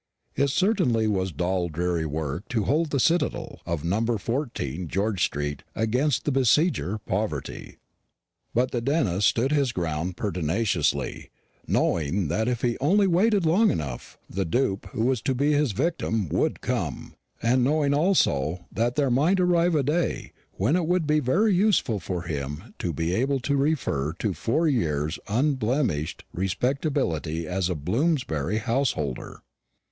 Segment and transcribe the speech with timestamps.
[0.35, 4.03] It certainly was dull dreary work to hold the citadel of No.
[4.17, 7.77] 14 Fitzgeorge street, against the besieger Poverty;
[8.51, 11.29] but the dentist stood his ground pertinaciously,
[11.67, 15.71] knowing that if he only waited long enough, the dupe who was to be his
[15.71, 17.13] victim would come,
[17.43, 21.99] and knowing also that there might arrive a day when it would be very useful
[21.99, 28.57] for him to be able to refer to four years' unblemished respectability as a Bloomsbury
[28.57, 29.43] householder.